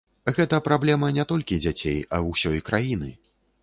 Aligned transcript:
Гэта 0.37 0.59
праблема 0.67 1.11
не 1.19 1.27
толькі 1.33 1.61
дзяцей, 1.69 2.03
а 2.17 2.25
ўсёй 2.33 2.67
краіны. 2.73 3.17